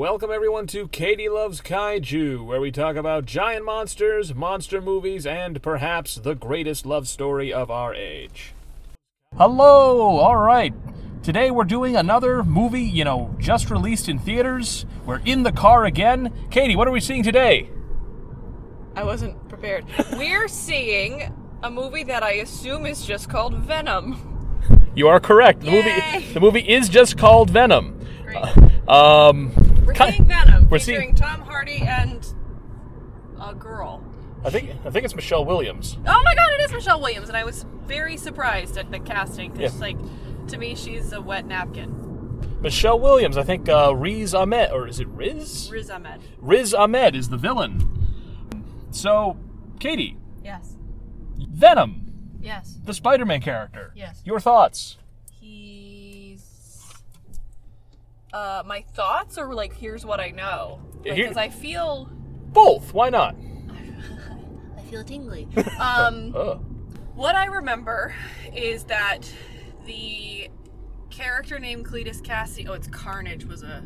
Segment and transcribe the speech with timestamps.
[0.00, 5.60] Welcome everyone to Katie Loves Kaiju, where we talk about giant monsters, monster movies, and
[5.60, 8.54] perhaps the greatest love story of our age.
[9.36, 10.72] Hello, all right.
[11.22, 14.86] Today we're doing another movie, you know, just released in theaters.
[15.04, 16.32] We're in the car again.
[16.50, 17.68] Katie, what are we seeing today?
[18.96, 19.84] I wasn't prepared.
[20.12, 21.30] We're seeing
[21.62, 24.16] a movie that I assume is just called Venom.
[24.94, 25.60] You are correct.
[25.60, 25.82] The Yay!
[25.82, 28.00] movie the movie is just called Venom.
[28.24, 28.88] Great.
[28.88, 32.26] Um We're ki- seeing Venom, we're featuring seeing- Tom Hardy and
[33.40, 34.02] a girl.
[34.44, 35.98] I think I think it's Michelle Williams.
[36.06, 39.52] Oh my god, it is Michelle Williams, and I was very surprised at the casting
[39.52, 39.80] because, Yeah.
[39.80, 39.96] like,
[40.48, 41.96] to me, she's a wet napkin.
[42.60, 45.68] Michelle Williams, I think uh, Riz Ahmed, or is it Riz?
[45.72, 46.20] Riz Ahmed.
[46.38, 47.86] Riz Ahmed is the villain.
[48.90, 49.36] So,
[49.78, 50.76] Katie, Yes.
[51.38, 52.78] Venom, Yes.
[52.84, 53.92] the Spider-Man character.
[53.94, 54.20] Yes.
[54.24, 54.96] Your thoughts?
[58.32, 60.80] Uh, my thoughts are like, here's what I know.
[61.04, 62.08] Yeah, here- Because I feel.
[62.52, 62.92] Both.
[62.94, 63.34] Why not?
[64.78, 65.48] I feel tingly.
[65.80, 66.34] Um.
[66.36, 66.54] Oh.
[67.14, 68.14] What I remember
[68.54, 69.20] is that
[69.84, 70.48] the
[71.10, 72.66] character named Cletus Cassie.
[72.68, 73.82] Oh, it's Carnage was a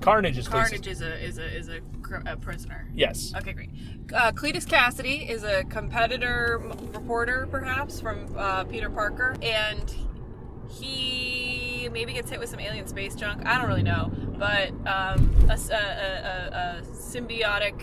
[0.00, 2.88] Carnage is Carnage is a is a is a, cr- a prisoner.
[2.92, 3.32] Yes.
[3.36, 3.70] Okay, great.
[4.12, 9.94] Uh, Cletus Cassidy is a competitor m- reporter, perhaps from uh, Peter Parker, and
[10.68, 13.44] he maybe gets hit with some alien space junk.
[13.46, 17.82] I don't really know, but um, a, a- a- a- a symbiotic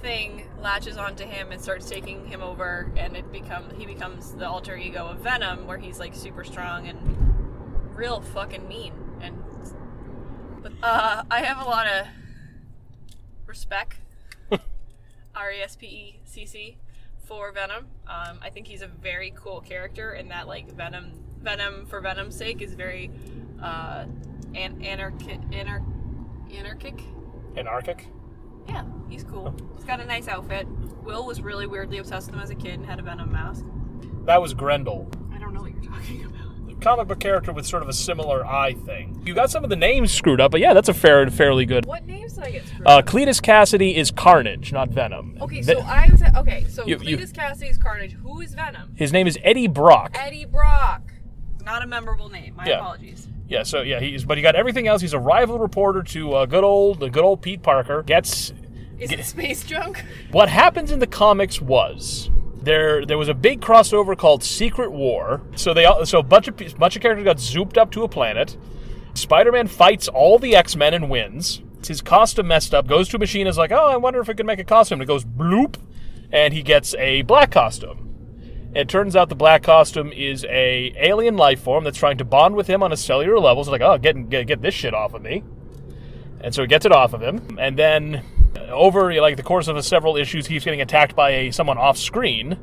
[0.00, 4.48] thing latches onto him and starts taking him over, and it becomes he becomes the
[4.48, 6.98] alter ego of Venom, where he's like super strong and
[7.96, 8.92] real fucking mean.
[9.20, 9.42] And
[10.62, 12.06] but uh, I have a lot of
[13.46, 13.96] respect,
[15.34, 16.78] R E S P E C C,
[17.26, 17.86] for Venom.
[18.06, 21.12] Um, I think he's a very cool character, and that like Venom,
[21.42, 23.10] Venom for Venom's sake is very
[23.62, 24.04] uh,
[24.54, 25.84] an- anarchic, anar-
[26.54, 27.00] anarchic.
[27.56, 28.06] Anarchic.
[28.68, 29.54] Yeah, he's cool.
[29.76, 30.66] He's got a nice outfit.
[31.02, 33.64] Will was really weirdly obsessed with him as a kid and had a Venom mask.
[34.24, 35.10] That was Grendel.
[35.32, 36.34] I don't know what you're talking about.
[36.82, 39.20] Comic book character with sort of a similar eye thing.
[39.26, 41.86] You got some of the names screwed up, but yeah, that's a fair, fairly good.
[41.86, 43.06] What names did I get screwed Uh, up?
[43.06, 45.36] Cletus Cassidy is Carnage, not Venom.
[45.40, 46.64] Okay, Ve- so I was okay.
[46.68, 48.12] So You- you- Cletus Cassidy's Carnage.
[48.12, 48.92] Who is Venom?
[48.94, 50.14] his name is Eddie Brock.
[50.16, 51.02] Eddie Brock.
[51.68, 52.54] Not a memorable name.
[52.56, 52.78] My Yeah.
[52.78, 53.28] apologies.
[53.46, 55.02] Yeah, so yeah, he's but he got everything else.
[55.02, 58.02] He's a rival reporter to uh, good old the good old Pete Parker.
[58.02, 58.52] Gets
[58.98, 60.02] Is it space junk?
[60.32, 62.30] what happens in the comics was
[62.62, 65.42] there there was a big crossover called Secret War.
[65.56, 68.08] So they all so a bunch of bunch of characters got zooped up to a
[68.08, 68.56] planet.
[69.14, 71.60] Spider-Man fights all the X-Men and wins.
[71.86, 72.86] His costume messed up.
[72.86, 73.46] Goes to a machine.
[73.46, 74.96] Is like, oh, I wonder if I can make a costume.
[75.00, 75.76] And it goes bloop,
[76.32, 78.07] and he gets a black costume.
[78.74, 82.54] It turns out the black costume is a alien life form that's trying to bond
[82.54, 83.64] with him on a cellular level.
[83.64, 85.42] So like, oh, get get, get this shit off of me.
[86.40, 88.22] And so he gets it off of him, and then
[88.56, 91.98] uh, over like the course of several issues, he's getting attacked by a, someone off
[91.98, 92.58] screen,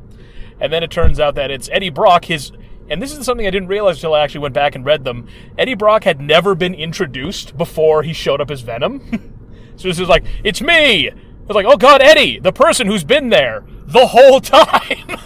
[0.62, 2.26] and then it turns out that it's Eddie Brock.
[2.26, 2.54] His
[2.90, 5.28] and this is something I didn't realize until I actually went back and read them.
[5.58, 9.02] Eddie Brock had never been introduced before he showed up as Venom.
[9.76, 11.08] so this is like, it's me.
[11.08, 15.18] It's like, oh god, Eddie, the person who's been there the whole time.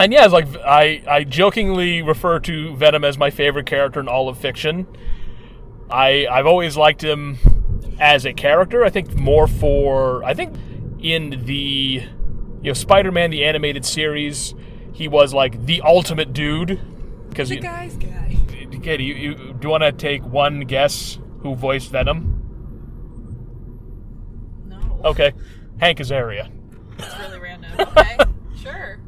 [0.00, 4.08] And yeah, it's like I, I jokingly refer to Venom as my favorite character in
[4.08, 4.86] all of fiction.
[5.90, 7.36] I I've always liked him
[8.00, 8.82] as a character.
[8.82, 10.56] I think more for I think
[11.00, 12.02] in the
[12.62, 14.54] you know Spider-Man the animated series,
[14.92, 16.80] he was like the ultimate dude
[17.28, 18.38] because The you, guy's guy.
[18.82, 22.42] Katie, you, you, do you want to take one guess who voiced Venom?
[24.66, 25.00] No.
[25.04, 25.34] Okay,
[25.78, 26.50] Hank Azaria.
[26.96, 27.72] That's really random.
[27.78, 28.16] Okay.
[28.62, 28.98] sure.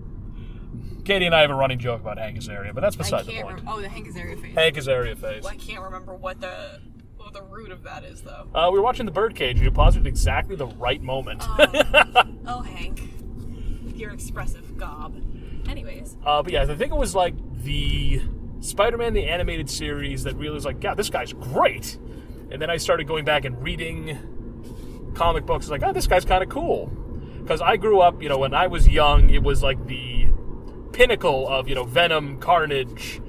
[1.05, 3.57] Katie and I have a running joke about Hank Azaria, but that's beside the point.
[3.59, 4.55] Rem- oh, the Hank Azaria face.
[4.55, 5.43] Hank Azaria face.
[5.43, 6.81] Well, I can't remember what the
[7.17, 8.49] what the root of that is though.
[8.55, 11.43] Uh, we were watching the birdcage, and you paused at exactly the right moment.
[12.45, 13.01] Oh, Hank,
[13.95, 15.15] your expressive gob.
[15.69, 18.21] Anyways, uh, but yeah, I think it was like the
[18.59, 21.99] Spider-Man the animated series that really was like, yeah, this guy's great.
[22.51, 24.19] And then I started going back and reading
[25.15, 25.69] comic books.
[25.69, 26.87] Like, oh, this guy's kind of cool.
[27.41, 30.12] Because I grew up, you know, when I was young, it was like the
[30.93, 33.21] pinnacle of you know Venom, Carnage.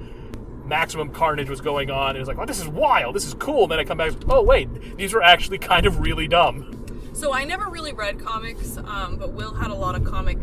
[0.64, 2.16] Maximum Carnage was going on.
[2.16, 3.14] It was like, oh, this is wild.
[3.14, 3.64] This is cool.
[3.64, 4.12] And then I come back.
[4.30, 6.86] Oh, wait, these were actually kind of really dumb.
[7.12, 10.38] so I never really read comics, um, but Will had a lot of comic,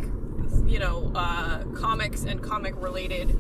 [0.68, 3.36] you know, uh, comics and comic related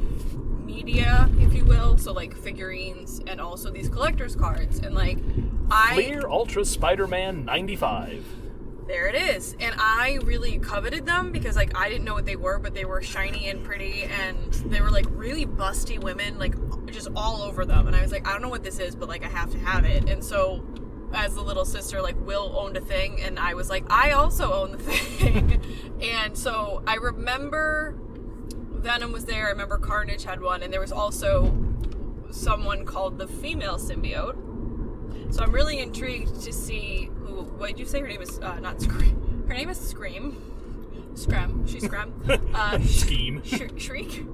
[0.66, 1.98] media, if you will.
[1.98, 4.80] So like figurines and also these collector's cards.
[4.80, 5.20] And like,
[5.70, 8.26] I Fleer Ultra Spider-Man 95.
[8.92, 9.56] There it is.
[9.62, 12.84] And I really coveted them because like I didn't know what they were, but they
[12.84, 16.54] were shiny and pretty and they were like really busty women, like
[16.88, 17.88] just all over them.
[17.88, 19.60] And I was like, I don't know what this is, but like I have to
[19.60, 20.10] have it.
[20.10, 20.62] And so
[21.14, 24.52] as the little sister, like Will owned a thing, and I was like, I also
[24.52, 25.62] own the thing.
[26.02, 27.96] and so I remember
[28.72, 29.48] Venom was there.
[29.48, 31.58] I remember Carnage had one, and there was also
[32.30, 34.51] someone called the female symbiote.
[35.32, 37.44] So I'm really intrigued to see who.
[37.44, 38.00] What did you say?
[38.02, 39.46] Her name is uh, not Scream.
[39.48, 40.38] Her name is Scream.
[41.16, 41.66] Scram.
[41.68, 42.14] She's Scram.
[42.54, 43.42] Uh, Scheme.
[43.46, 44.26] sh- Shriek.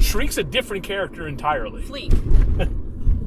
[0.00, 1.82] Shriek's a different character entirely.
[1.82, 2.10] Fleek.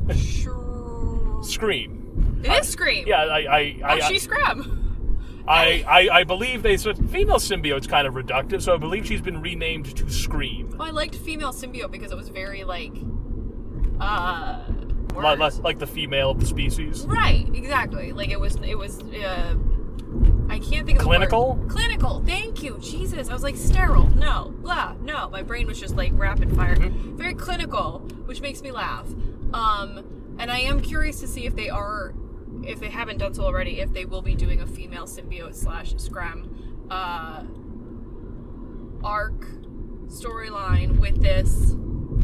[0.07, 2.41] Shre- Scream.
[2.43, 3.07] it is Scream.
[3.07, 5.43] Yeah, I, I, I, Oh, she's Scram.
[5.47, 9.21] I, I, I believe they said female symbiote's kind of reductive, so I believe she's
[9.21, 10.71] been renamed to Scream.
[10.77, 12.91] Well, I liked female symbiote because it was very like,
[13.99, 14.59] uh,
[15.17, 15.57] Li- words.
[15.57, 17.05] li- like the female of the species.
[17.07, 18.11] right, exactly.
[18.13, 19.01] Like it was, it was.
[19.01, 19.55] Uh,
[20.49, 21.55] I can't think of the Clinical?
[21.55, 21.69] word.
[21.69, 22.23] Clinical.
[22.25, 23.29] Thank you, Jesus.
[23.29, 24.07] I was like sterile.
[24.15, 24.93] No, blah.
[25.01, 26.75] No, my brain was just like rapid fire.
[26.77, 27.17] Mm-hmm.
[27.17, 29.05] Very clinical, which makes me laugh.
[29.53, 32.13] Um, and I am curious to see if they are,
[32.63, 35.93] if they haven't done so already, if they will be doing a female symbiote slash
[35.97, 37.43] scram, uh,
[39.03, 39.45] arc
[40.07, 41.75] storyline with this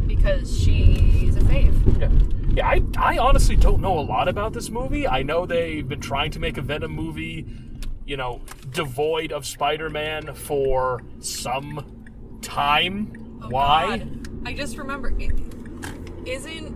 [0.08, 2.00] because she's a fave.
[2.00, 2.10] Yeah.
[2.56, 5.08] Yeah, I, I honestly don't know a lot about this movie.
[5.08, 7.48] I know they've been trying to make a Venom movie,
[8.06, 12.04] you know, devoid of Spider Man for some
[12.44, 13.40] time.
[13.42, 13.98] Oh, Why?
[13.98, 14.30] God.
[14.46, 15.32] I just remember, is
[16.26, 16.76] isn't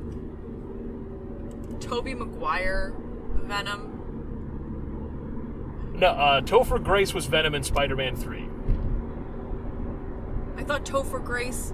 [1.79, 2.95] Tobey Maguire
[3.43, 3.93] Venom?
[5.93, 8.49] No, uh, Topher Grace was Venom in Spider Man 3.
[10.57, 11.71] I thought Topher Grace.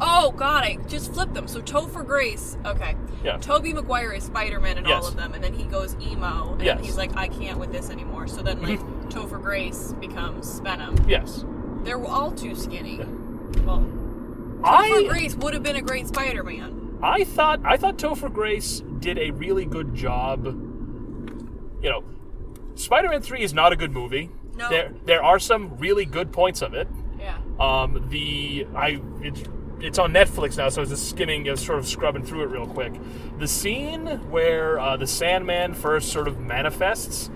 [0.00, 1.46] Oh God, I just flipped them.
[1.48, 2.96] So Topher Grace, okay.
[3.22, 3.36] Yeah.
[3.38, 6.62] Tobey Maguire is Spider Man in all of them, and then he goes emo, and
[6.62, 6.84] Yes.
[6.84, 8.26] he's like, I can't with this anymore.
[8.26, 8.80] So then, like,
[9.10, 10.96] Topher Grace becomes Venom.
[11.08, 11.44] Yes.
[11.84, 12.98] They're all too skinny.
[13.64, 13.86] Well,
[14.60, 16.98] Topher I Grace would have been a great Spider Man.
[17.02, 20.46] I thought I thought Topher Grace did a really good job.
[20.46, 22.04] You know,
[22.76, 24.30] Spider-Man Three is not a good movie.
[24.56, 24.68] No.
[24.68, 26.86] There there are some really good points of it.
[27.18, 27.38] Yeah.
[27.58, 29.42] Um, the I it's,
[29.82, 32.50] it's on Netflix now, so I was just skimming, just sort of scrubbing through it
[32.50, 32.92] real quick.
[33.38, 37.30] The scene where uh, the Sandman first sort of manifests,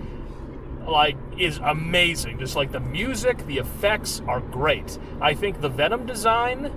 [0.86, 2.38] like, is amazing.
[2.38, 4.98] Just like the music, the effects are great.
[5.20, 6.72] I think the Venom design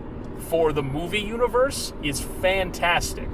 [0.49, 3.29] for the movie universe is fantastic.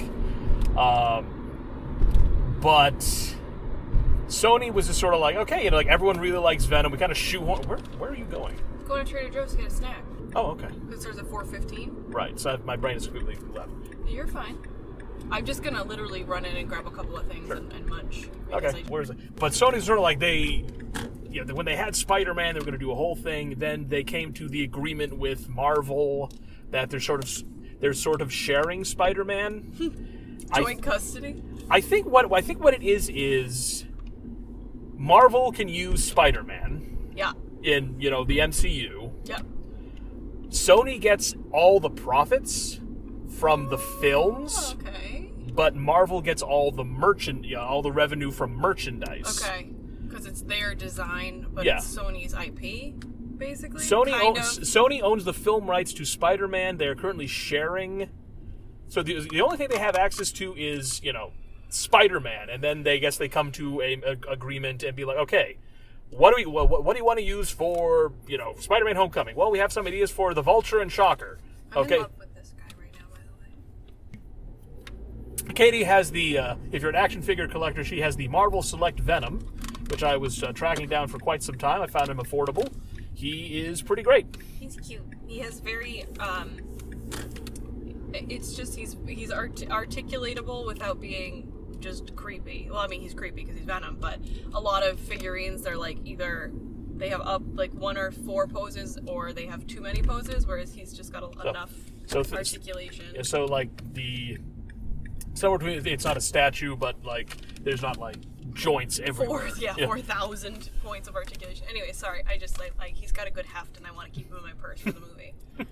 [0.77, 2.99] Um, but
[4.27, 6.91] Sony was just sort of like, okay, you know, like everyone really likes Venom.
[6.91, 7.61] We kind of shoehorn.
[7.67, 8.55] Where, where are you going?
[8.85, 10.03] Going to Trader Joe's to get a snack.
[10.35, 10.67] Oh, okay.
[10.85, 12.05] Because there's a 415.
[12.07, 12.39] Right.
[12.39, 13.69] So my brain is completely left.
[14.07, 14.57] You're fine.
[15.31, 18.29] I'm just gonna literally run in and grab a couple of things and, and munch.
[18.51, 18.67] Okay.
[18.67, 19.35] I- Where is it?
[19.35, 20.65] But Sony's sort of like they,
[21.29, 23.55] you know, when they had Spider-Man, they were going to do a whole thing.
[23.57, 26.31] Then they came to the agreement with Marvel
[26.71, 27.43] that they're sort of
[27.79, 30.45] they're sort of sharing Spider-Man.
[30.51, 31.41] I, Joint custody.
[31.71, 33.85] I think what I think what it is is
[34.93, 37.31] Marvel can use Spider-Man Yeah.
[37.63, 39.11] in you know the MCU.
[39.23, 39.39] Yeah.
[40.55, 42.79] Sony gets all the profits
[43.39, 45.29] from the films, oh, Okay.
[45.53, 49.41] but Marvel gets all the merchant, yeah, all the revenue from merchandise.
[49.43, 49.67] Okay.
[50.07, 51.77] Because it's their design, but Yeah.
[51.77, 52.95] it's Sony's IP,
[53.37, 53.81] basically.
[53.83, 54.59] Sony owns.
[54.59, 56.77] Sony owns the film rights to Spider-Man.
[56.77, 58.09] They're currently sharing.
[58.87, 61.33] So the, the only thing they have access to is you know
[61.67, 65.57] Spider-Man, and then they guess they come to a, a agreement and be like, okay,
[66.11, 69.35] what do we what, what do you want to use for you know Spider-Man: Homecoming?
[69.35, 71.39] Well, we have some ideas for the Vulture and Shocker.
[71.71, 73.33] I'm Okay, in love with this guy right now, by the
[75.47, 75.53] way.
[75.53, 78.99] Katie has the uh, if you're an action figure collector, she has the Marvel Select
[78.99, 79.39] Venom,
[79.89, 81.81] which I was uh, tracking down for quite some time.
[81.81, 82.71] I found him affordable.
[83.13, 84.25] He is pretty great.
[84.59, 85.01] He's cute.
[85.27, 86.57] He has very um.
[88.13, 92.67] It's just he's he's art- articulatable without being just creepy.
[92.69, 94.19] Well, I mean he's creepy because he's Venom, but
[94.53, 96.51] a lot of figurines they're like either
[96.97, 100.73] they have up like one or four poses or they have too many poses, whereas
[100.73, 101.73] he's just got a, enough
[102.05, 103.05] so articulation.
[103.13, 104.37] Yeah, so like the
[105.33, 108.17] somewhere between it's not a statue, but like there's not like
[108.53, 109.49] joints everywhere.
[109.49, 111.65] Four, yeah, four thousand points of articulation.
[111.69, 114.17] Anyway, sorry, I just like like he's got a good heft, and I want to
[114.17, 115.33] keep him in my purse for the movie.
[115.59, 115.65] I'm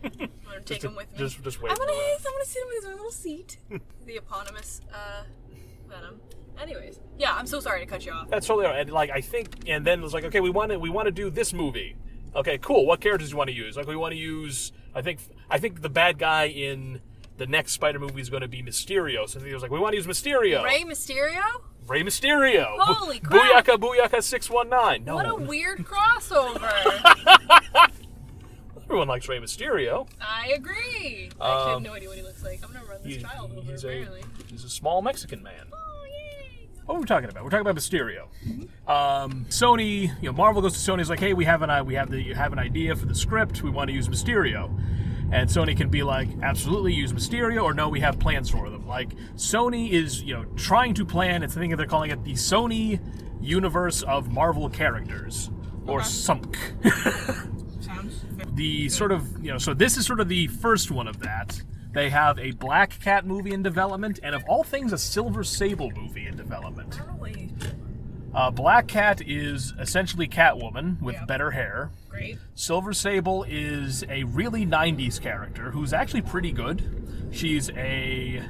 [0.45, 1.17] gonna take to- him with me.
[1.17, 2.27] just- just wait I'm gonna, for.
[2.27, 3.57] I'm gonna sit him in his own little seat.
[4.05, 5.24] the eponymous uh,
[5.94, 6.20] Venom.
[6.62, 8.30] Anyways, yeah, I'm so sorry to cut you off.
[8.30, 8.82] That's totally all right.
[8.82, 11.08] And like I think, and then it was like, okay, we want to we want
[11.08, 11.96] to do this movie.
[12.36, 12.86] Okay, cool.
[12.86, 13.76] What characters do you want to use?
[13.78, 14.72] Like we want to use.
[14.96, 15.20] I think
[15.50, 17.02] I think the bad guy in
[17.38, 19.28] the next Spider movie is going to be Mysterio.
[19.28, 20.64] So he was like, we want to use Mysterio.
[20.64, 21.42] Rey Mysterio?
[21.88, 22.76] Rey Mysterio.
[22.80, 23.66] Holy crap.
[23.66, 25.04] Booyaka Booyaka six one nine.
[25.04, 25.16] No.
[25.16, 26.72] What a weird crossover.
[28.84, 30.08] everyone likes Rey Mysterio.
[30.22, 31.30] I agree.
[31.42, 32.60] I actually have Um, no idea what he looks like.
[32.64, 33.62] I'm gonna run this He- child over.
[33.72, 34.24] he's a apparently.
[34.48, 35.66] he's a small Mexican man.
[36.86, 37.44] What are we talking about?
[37.44, 38.24] We're talking about Mysterio.
[38.90, 41.94] Um, Sony, you know, Marvel goes to Sony's like, hey, we have an i- we
[41.96, 43.63] have the you have an idea for the script.
[43.63, 44.70] We want to use Mysterio,
[45.32, 48.86] and Sony can be like, absolutely use Mysterio, or no, we have plans for them.
[48.86, 51.42] Like Sony is you know trying to plan.
[51.42, 53.00] It's I think they're calling it the Sony
[53.42, 55.50] universe of Marvel characters,
[55.88, 56.08] or Okay.
[56.10, 56.56] SUMC.
[57.84, 58.25] Sounds.
[58.56, 61.62] the sort of you know so this is sort of the first one of that
[61.94, 65.92] they have a black cat movie in development and of all things a silver sable
[65.92, 67.00] movie in development
[68.36, 71.26] uh, black cat is essentially catwoman with Yeah.
[71.26, 72.38] better hair great.
[72.56, 78.42] silver sable is a really 90s character who's actually pretty good she's a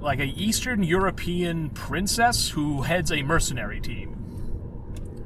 [0.00, 4.10] like a eastern european princess who heads a mercenary team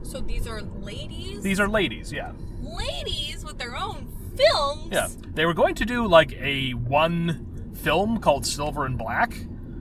[0.03, 1.43] So these are ladies.
[1.43, 4.89] these are ladies yeah ladies with their own films.
[4.93, 9.35] Yeah, they were going to do like a one film called Silver and Black,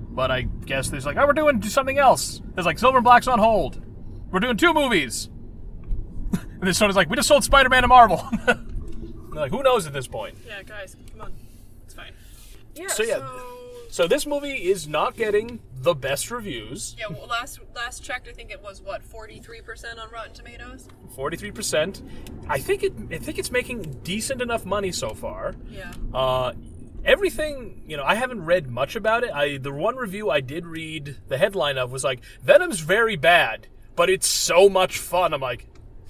[0.10, 2.42] but I guess there's like, oh, we're doing something else.
[2.56, 3.82] There's like Silver and Black's on hold.
[4.32, 5.28] We're doing two movies.
[6.34, 8.28] and then Sony's like, we just sold Spider-Man to Marvel.
[9.38, 10.36] Like, who knows at this point?
[10.48, 11.34] Yeah, guys, come on.
[11.86, 12.12] It's fine.
[12.74, 12.88] Yeah.
[12.88, 13.18] So, yeah.
[13.18, 13.57] So
[14.06, 16.94] this movie is not getting the best reviews.
[17.00, 20.34] Yeah, well, last last checked, I think it was what forty three percent on Rotten
[20.34, 20.90] Tomatoes.
[21.16, 22.02] Forty-three percent.
[22.50, 22.94] I think it.
[23.10, 25.56] I think it's making decent enough money so far.
[25.70, 25.94] Yeah.
[26.14, 26.52] Uh,
[27.06, 29.32] everything, you know, I haven't read much about it.
[29.32, 33.68] I the one review I did read the headline of was like Venom's very bad,
[33.96, 35.34] but it's so much fun.
[35.34, 35.66] I'm like,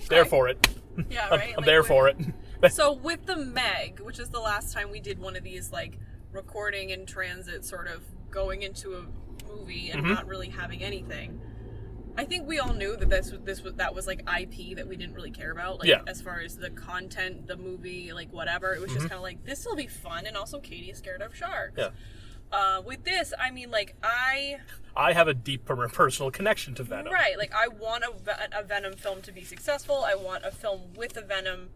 [0.10, 0.29] there Okay.
[0.29, 0.67] for it.
[1.10, 1.50] Yeah, I'm, right.
[1.51, 2.17] I'm Like, there for it.
[2.72, 6.00] So with the Meg, which is the last time we did one of these like
[6.31, 9.05] recording in transit, sort of going into a
[9.48, 11.39] movie and not really having anything.
[12.19, 14.88] I think we all knew that this was this was that was like IP that
[14.88, 15.79] we didn't really care about.
[15.79, 16.01] Like Yeah.
[16.07, 18.74] as far as the content, the movie, like whatever.
[18.74, 21.22] It was just kind of like this will be fun, and also Katie is scared
[21.22, 21.75] of sharks.
[21.77, 21.89] yeah,
[22.51, 24.57] Uh, with this, I mean, like I
[24.96, 27.13] I have a deep per- personal connection to Venom.
[27.13, 30.03] Right, like I want a, a Venom film to be successful.
[30.03, 31.69] I want a film with a Venom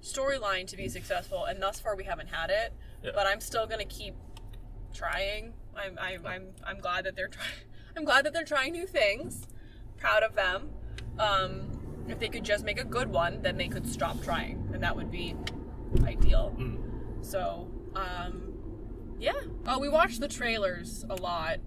[0.00, 2.72] storyline to be successful, and thus far we haven't had it.
[3.02, 3.10] Yeah.
[3.14, 4.14] But I'm still gonna keep
[4.94, 5.54] trying.
[5.76, 7.48] I'm I'm I'm, I'm glad that they're trying.
[7.96, 9.46] I'm glad that they're trying new things.
[9.96, 10.70] Proud of them.
[11.18, 14.82] Um, if they could just make a good one, then they could stop trying, and
[14.82, 15.34] that would be
[16.04, 16.56] ideal.
[17.20, 18.54] So, um,
[19.18, 19.40] yeah.
[19.66, 21.58] Oh, we watched the trailers a lot.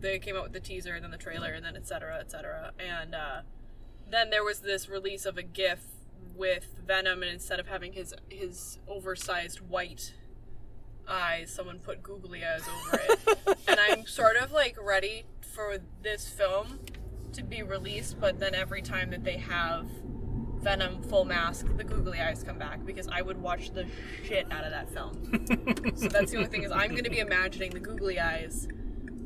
[0.00, 2.30] They came out with the teaser, and then the trailer, and then et cetera, et
[2.30, 2.72] cetera.
[2.78, 3.40] And uh,
[4.10, 5.80] then there was this release of a GIF
[6.36, 10.14] with Venom, and instead of having his his oversized white
[11.08, 13.58] eyes, someone put googly eyes over it.
[13.68, 16.80] and I'm sort of like ready for this film
[17.32, 19.86] to be released, but then every time that they have
[20.60, 23.86] Venom full mask, the googly eyes come back because I would watch the
[24.24, 25.92] shit out of that film.
[25.96, 28.66] so that's the only thing is I'm going to be imagining the googly eyes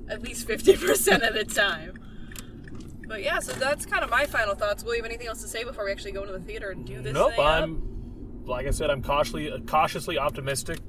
[0.08, 1.94] at least 50% of the time.
[3.06, 4.84] But yeah, so that's kind of my final thoughts.
[4.84, 6.84] Will you have anything else to say before we actually go into the theater and
[6.84, 7.38] do this Nope?
[7.38, 10.80] I'm like I said, I'm cautiously cautiously optimistic.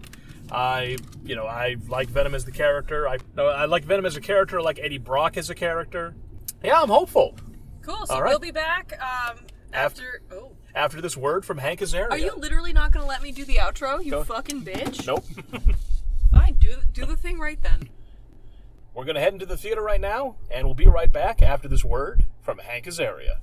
[0.52, 3.08] I, you know, I like Venom as the character.
[3.08, 4.60] I, no, I like Venom as a character.
[4.60, 6.16] I like Eddie Brock as a character.
[6.64, 7.36] Yeah, I'm hopeful.
[7.82, 8.06] Cool.
[8.08, 8.30] So All right.
[8.30, 9.38] we'll be back um,
[9.74, 10.22] After- after.
[10.32, 10.52] Oh.
[10.76, 12.12] After this word from Hank Azaria.
[12.12, 14.24] Are you literally not going to let me do the outro, you Go.
[14.24, 15.06] fucking bitch?
[15.08, 15.26] Nope.
[16.32, 17.90] Fine, do do the thing right then.
[18.94, 21.84] We're gonna head into the theater right now, and we'll be right back after this
[21.84, 23.38] word from Hank Azaria.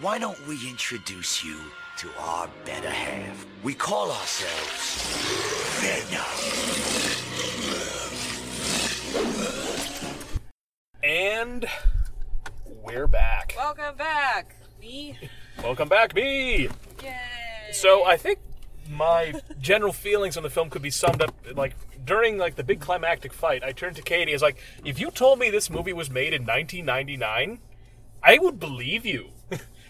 [0.00, 1.58] Why don't we introduce you
[1.96, 3.46] to our better half?
[3.62, 5.06] We call ourselves
[5.80, 6.24] Venom.
[11.02, 11.66] And
[12.82, 13.54] we're back.
[13.56, 14.56] Welcome back.
[14.80, 15.18] Me.
[15.62, 16.68] Welcome back, me.
[17.02, 17.16] Yay.
[17.72, 18.40] So I think
[18.90, 21.74] my general feelings on the film could be summed up like
[22.04, 23.62] during like the big climactic fight.
[23.62, 24.32] I turned to Katie.
[24.32, 27.60] I was like, "If you told me this movie was made in 1999,
[28.22, 29.30] I would believe you."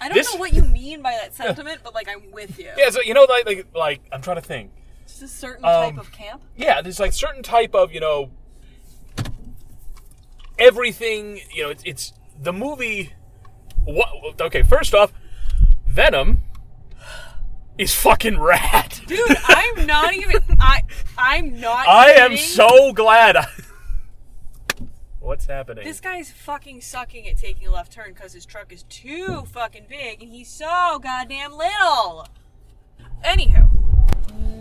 [0.00, 2.70] I don't this- know what you mean by that sentiment, but like I'm with you.
[2.76, 4.70] Yeah, so you know, like, like, like I'm trying to think.
[5.04, 6.42] It's a certain Um, type of camp.
[6.56, 8.30] Yeah, there's like certain type of you know
[10.58, 11.40] everything.
[11.52, 13.12] You know, it's, it's the movie.
[13.84, 14.40] What?
[14.40, 15.12] Okay, first off,
[15.86, 16.40] Venom
[17.78, 18.98] is fucking rad.
[19.06, 20.40] Dude, I'm not even.
[20.60, 20.82] I
[21.18, 21.86] I'm not.
[21.88, 23.36] I am so glad.
[23.36, 23.46] I,
[25.24, 25.84] what's happening?
[25.84, 29.86] This guy's fucking sucking at taking a left turn because his truck is too fucking
[29.88, 32.28] big and he's so goddamn little.
[33.24, 33.68] Anywho,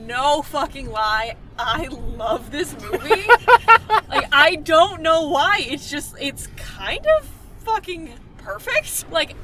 [0.05, 3.27] no fucking lie, I love this movie.
[4.09, 5.59] like, I don't know why.
[5.61, 7.29] It's just, it's kind of
[7.59, 9.11] fucking perfect.
[9.11, 9.35] Like,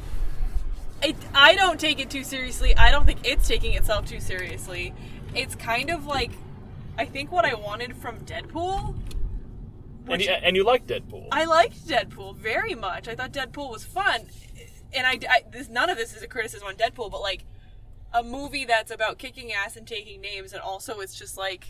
[1.04, 2.76] it, I don't take it too seriously.
[2.76, 4.94] I don't think it's taking itself too seriously.
[5.34, 6.32] It's kind of like
[7.00, 8.94] I think what I wanted from Deadpool.
[10.10, 11.28] And you, and you like Deadpool.
[11.32, 13.08] I liked Deadpool very much.
[13.08, 14.22] I thought Deadpool was fun,
[14.94, 17.46] and I, I this none of this is a criticism on Deadpool, but like
[18.14, 21.68] a movie that's about kicking ass and taking names, and also it's just like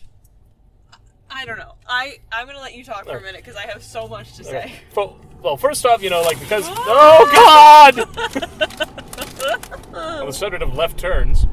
[1.32, 1.76] I don't know.
[1.88, 4.44] I I'm gonna let you talk for a minute because I have so much to
[4.44, 4.74] say.
[4.96, 8.00] Well, well, first off, you know, like because oh god,
[9.96, 11.46] on the subject of left turns,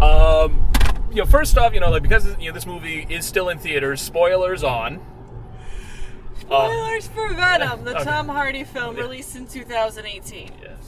[0.00, 0.70] um,
[1.10, 3.58] you know, first off, you know, like because you know this movie is still in
[3.58, 4.00] theaters.
[4.00, 5.00] Spoilers on.
[6.50, 8.04] Uh, Spoilers for Venom, the Okay.
[8.04, 10.50] Tom Hardy film released in 2018.
[10.62, 10.78] yes.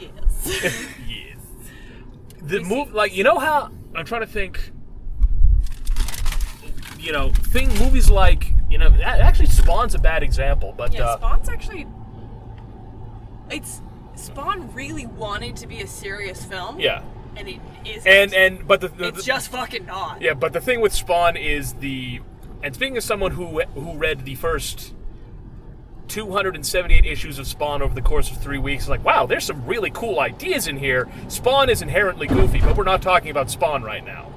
[0.00, 0.86] Yes.
[1.08, 1.36] yes.
[2.42, 4.70] The move, like you know how I'm trying to think.
[7.00, 11.04] You know, thing movies like you know, a- actually Spawn's a bad example, but yeah,
[11.06, 11.86] uh, Spawn's actually.
[13.50, 13.80] It's
[14.14, 16.80] Spawn really wanted to be a serious film.
[16.80, 17.02] yeah,
[17.36, 18.04] And it is.
[18.06, 20.20] and and but the, the it's the- just fucking not.
[20.22, 22.20] Yeah, but the thing with Spawn is the,
[22.66, 24.92] and speaking as someone who who read the first
[26.08, 29.90] 278 issues of Spawn over the course of three weeks, like wow, there's some really
[29.90, 31.08] cool ideas in here.
[31.28, 34.32] Spawn is inherently goofy, but we're not talking about Spawn right now.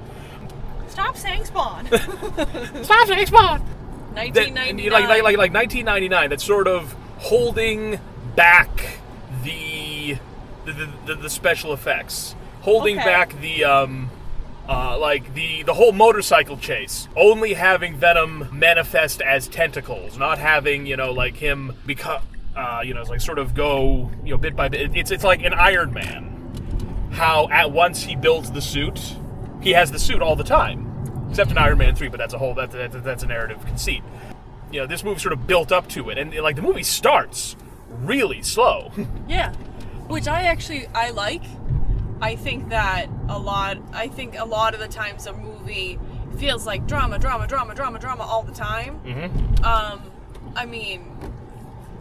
[0.88, 1.86] Stop saying Spawn.
[2.82, 3.60] Stop saying Spawn.
[4.14, 4.68] 1999.
[4.68, 6.30] and you- like, like like like 1999.
[6.30, 7.98] That's sort of holding
[8.36, 8.98] back
[9.44, 10.16] the
[10.66, 13.04] the, the, the, the special effects, holding Okay.
[13.04, 14.10] back the um.
[14.70, 20.86] Uh, like the the whole motorcycle chase, only having Venom manifest as tentacles, not having
[20.86, 22.22] you know like him become
[22.54, 24.94] uh, you know like sort of go you know bit by bit.
[24.94, 27.08] It's it's like an Iron Man.
[27.10, 29.16] How at once he builds the suit,
[29.60, 32.38] he has the suit all the time, except in Iron Man three, but that's a
[32.38, 34.04] whole that's that's, that's a narrative conceit.
[34.70, 37.56] You know this movie sort of built up to it, and like the movie starts
[37.88, 38.92] really slow.
[39.28, 39.52] Yeah,
[40.06, 41.42] which I actually I like.
[42.20, 43.78] I think that a lot.
[43.92, 45.98] I think a lot of the times a movie
[46.36, 49.00] feels like drama, drama, drama, drama, drama all the time.
[49.04, 49.64] mm-hmm.
[49.64, 50.02] Um,
[50.56, 51.04] I mean,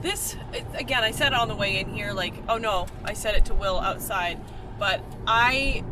[0.01, 0.35] this
[0.75, 1.03] again.
[1.03, 2.13] I said it on the way in here.
[2.13, 4.39] Like, oh no, I said it to Will outside.
[4.77, 5.83] But I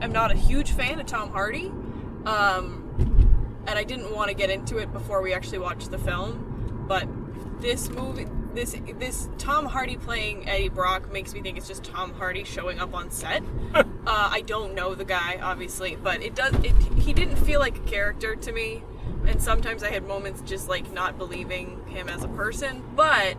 [0.00, 1.72] am not a huge fan of Tom Hardy.
[2.26, 2.80] Um,
[3.66, 6.84] and I didn't want to get into it before we actually watched the film.
[6.88, 7.08] But
[7.60, 12.14] this movie, this this Tom Hardy playing Eddie Brock makes me think it's just Tom
[12.14, 13.42] Hardy showing up on set.
[13.74, 16.54] uh, I don't know the guy, obviously, but it does.
[16.64, 18.82] It, he didn't feel like a character to me,
[19.26, 22.82] and sometimes I had moments just like not believing him as a person.
[22.94, 23.36] But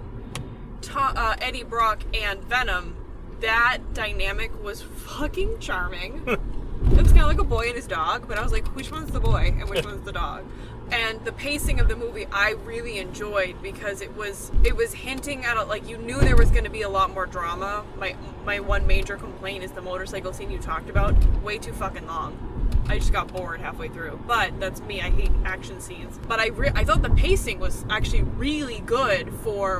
[0.81, 2.95] Tom, uh, Eddie Brock and Venom,
[3.41, 6.23] that dynamic was fucking charming.
[6.27, 8.91] it was kind of like a boy and his dog, but I was like, which
[8.91, 10.45] one's the boy and which one's the dog?
[10.91, 15.43] And the pacing of the movie I really enjoyed because it was it was hinting
[15.43, 17.83] at a, like you knew there was going to be a lot more drama.
[17.97, 22.05] My my one major complaint is the motorcycle scene you talked about, way too fucking
[22.05, 22.51] long.
[22.87, 24.19] I just got bored halfway through.
[24.27, 25.01] But that's me.
[25.01, 26.19] I hate action scenes.
[26.27, 29.79] But I re- I thought the pacing was actually really good for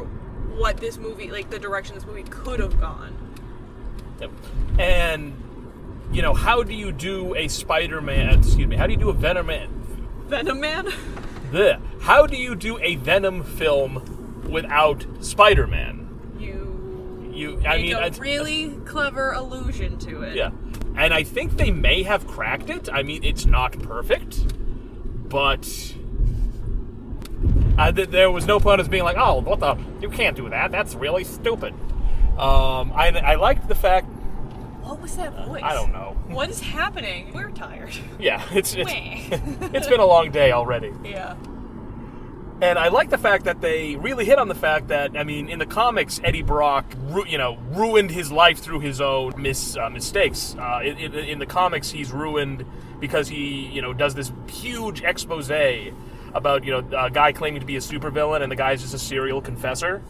[0.56, 3.16] what this movie like the direction this movie could have gone.
[4.22, 4.32] Yep.
[4.80, 5.34] And
[6.12, 8.40] you know, how do you do a Spider-Man?
[8.40, 8.76] Excuse me.
[8.76, 9.50] How do you do a Venom?
[10.28, 10.86] Venom Man.
[11.52, 11.80] Bleh.
[12.02, 16.36] How do you do a Venom film without Spider-Man?
[16.40, 20.36] You You, I mean, a it's- really clever allusion to it.
[20.36, 20.52] Yeah.
[20.96, 22.88] And I think they may have cracked it.
[22.92, 24.46] I mean, it's not perfect,
[25.30, 25.68] but
[27.78, 29.78] uh, th- there was no point as being like, "Oh, what the?
[30.02, 30.72] You can't do that.
[30.72, 31.74] That's really stupid."
[32.38, 34.08] Um, I, I liked the fact.
[34.84, 35.62] What was that voice?
[35.64, 36.05] I don't know.
[36.28, 37.32] What is happening?
[37.34, 37.94] We're tired.
[38.20, 38.92] Yeah, it's it's,
[39.74, 40.92] it's been a long day already.
[41.04, 41.36] yeah.
[42.62, 45.50] And I like the fact that they really hit on the fact that I mean,
[45.50, 49.76] in the comics, Eddie Brock, ru- you know, ruined his life through his own mis-
[49.76, 50.56] uh, mistakes.
[50.58, 52.66] Uh, in, in, in the comics, he's ruined
[53.02, 55.52] because he, you know, does this huge expose
[56.34, 59.00] about you know a guy claiming to be a supervillain, and the guy's just a
[59.00, 60.02] serial confessor.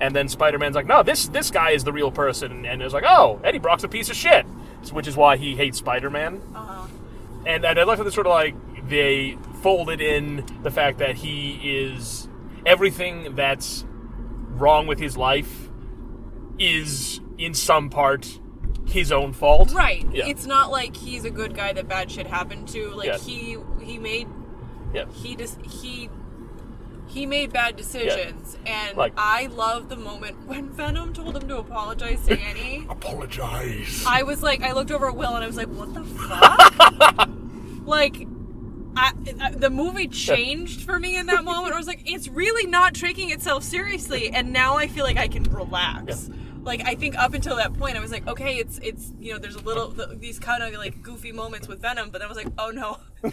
[0.00, 3.04] And then Spider-Man's like, no, this this guy is the real person, and it's like,
[3.06, 4.44] oh, Eddie Brock's a piece of shit,
[4.92, 6.86] which is why he hates Spider-Man Uh-huh.
[7.46, 8.54] and, and I like how they sort of like
[8.88, 12.28] they folded in the fact that he is
[12.66, 13.84] everything that's
[14.50, 15.68] wrong with his life
[16.58, 18.40] is in some part
[18.86, 19.72] his own fault.
[19.72, 20.06] Right.
[20.12, 20.26] Yeah.
[20.26, 22.90] It's not like he's a good guy that bad shit happened to.
[22.90, 23.18] Like Yeah.
[23.18, 24.28] he he made
[24.92, 25.06] yeah.
[25.12, 26.10] he just he
[27.14, 31.58] he made bad decisions and Like- I love the moment when Venom told him to
[31.58, 32.86] apologize to Annie.
[32.90, 34.04] Apologize.
[34.06, 37.28] I was like I looked over at Will and I was like, what the fuck?
[37.86, 38.26] like
[38.96, 41.74] I, I- the movie changed for me in that moment.
[41.74, 45.26] I was like, it's really not taking itself seriously, and now I feel like I
[45.28, 46.30] can relax.
[46.64, 49.38] Like I think up until that point I was like, okay, it's it's you know
[49.38, 52.28] there's a little th- these kind of like goofy moments with Venom, but then I
[52.28, 52.98] was like, oh no,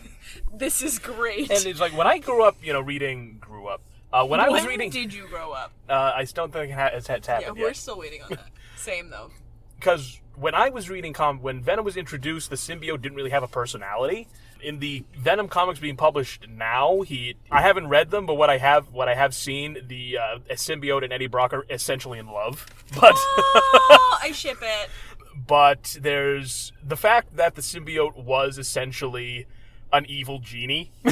[0.53, 1.49] this is great.
[1.51, 3.81] And it's like when I grew up, you know, reading grew up.
[4.13, 5.71] Uh, when I was reading, did you grow up?
[5.89, 7.75] uh, I don't think it's, it's Yeah, we're yet.
[7.77, 8.49] still waiting on that.
[8.75, 9.31] Same though.
[9.79, 13.43] because when I was reading com when Venom was introduced, the symbiote didn't really have
[13.43, 14.27] a personality.
[14.63, 18.57] In the Venom comics being published now, he I haven't read them, but what I
[18.57, 22.65] have what I have seen, the uh, symbiote and Eddie Brock are essentially in love.
[22.99, 24.89] But Oh, I ship it.
[25.47, 29.45] but there's the fact that the symbiote was essentially
[29.93, 30.91] an evil genie.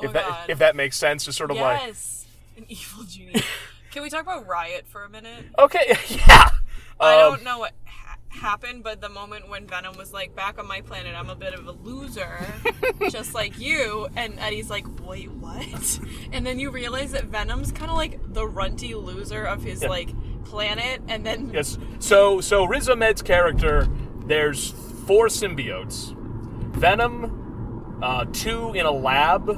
[0.00, 0.50] Oh if my that God.
[0.50, 2.24] if that makes sense, it's sort of like yes,
[2.56, 3.42] an evil genie.
[3.90, 5.44] Can we talk about Riot for a minute?
[5.58, 6.50] okay, yeah.
[7.00, 7.87] I Um, don't know what ha-
[8.38, 11.54] happened, but the moment when Venom was like, "Back on my planet, I'm a bit
[11.54, 12.38] of a loser,
[13.10, 16.00] just like you," and Eddie's like, "Wait, what?"
[16.32, 19.88] And then you realize that Venom's kind of like the runty loser of his Yeah.
[19.88, 20.10] like
[20.44, 21.78] planet, and then Yes.
[21.98, 23.86] So so Riz Ahmed's character,
[24.26, 24.70] there's
[25.06, 26.14] four symbiotes.
[26.74, 29.48] Venom, uh, two in a lab.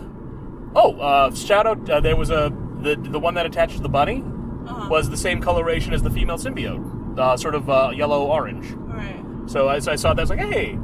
[0.75, 1.89] Oh, uh, shout out!
[1.91, 4.23] Uh, there was a the the one that attached to the bunny
[4.67, 4.89] Uh-huh.
[4.89, 6.81] was the same coloration as the female symbiote,
[7.19, 8.67] uh, sort of uh, yellow orange.
[8.73, 10.79] right, So as I saw that, I was like, hey.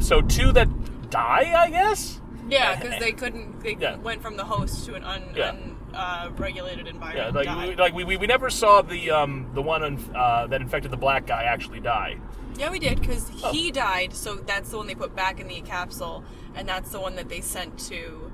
[0.00, 0.68] So two that
[1.10, 2.20] die, I guess.
[2.48, 3.96] yeah, because they couldn't, they Yeah.
[3.96, 5.50] went from the host to an un, Yeah.
[5.50, 7.34] un uh, regulated Yeah, environment.
[7.34, 9.82] like we, like we, we, we never saw the um the one
[10.14, 12.18] uh, that infected the black guy actually die.
[12.58, 13.52] Yeah, we did because Oh.
[13.52, 14.12] he died.
[14.14, 16.22] So that's the one they put back in the capsule,
[16.54, 18.30] and that's the one that they sent to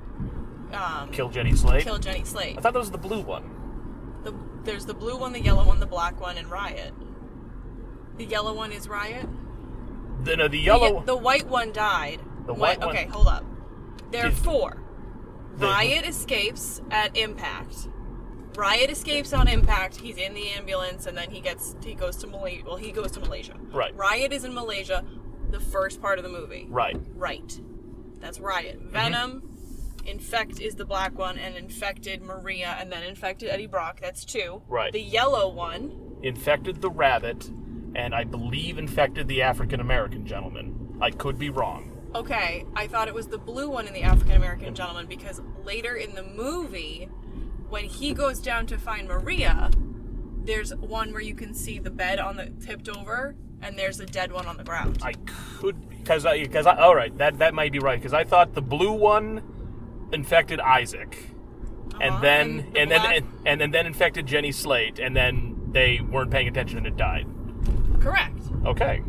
[0.73, 1.83] um, Kill Jenny Slate.
[1.83, 2.57] kill Jenny Slate.
[2.57, 3.43] I thought that was the blue one.
[4.23, 6.93] The, there's the blue one, the yellow one, the black one, and Riot.
[8.17, 9.27] The yellow one is Riot.
[10.23, 10.99] The, no, the The, yellow.
[10.99, 12.19] ye- the white one died.
[12.45, 13.43] The What- white one- Okay, hold up.
[14.11, 14.77] There are Did- four.
[15.57, 17.87] The- Riot escapes at impact.
[18.55, 19.95] Riot escapes on impact.
[19.97, 22.63] He's in the ambulance, and then he gets he goes to Malaysia.
[22.65, 23.55] Well, he goes to Malaysia.
[23.71, 23.95] Right.
[23.95, 25.03] Riot is in Malaysia.
[25.49, 26.67] The first part of the movie.
[26.69, 26.95] Right.
[27.15, 27.59] Right.
[28.19, 28.79] That's Riot.
[28.79, 28.91] Mm-hmm.
[28.93, 29.49] Venom,
[30.05, 33.99] Infect is the black one, and infected Maria, and then infected Eddie Brock.
[34.01, 34.61] That's two.
[34.67, 34.91] Right.
[34.91, 36.17] The yellow one.
[36.21, 37.49] Infected the rabbit,
[37.95, 40.97] and I believe infected the African American gentleman.
[41.01, 41.89] I could be wrong.
[42.15, 45.95] Okay, I thought it was the blue one in the African American gentleman because later
[45.95, 47.09] in the movie,
[47.69, 49.71] when he goes down to find Maria,
[50.43, 54.05] there's one where you can see the bed on the tipped over, and there's a
[54.05, 54.99] dead one on the ground.
[55.01, 58.23] I could because I because I all right that that might be right because I
[58.25, 59.41] thought the blue one
[60.11, 61.17] infected Isaac,
[61.95, 65.55] Uh-huh, and then the and, then and, and then then infected Jenny Slate, and then
[65.71, 67.25] they weren't paying attention and it died.
[68.03, 68.39] Correct.
[68.65, 69.01] Okay.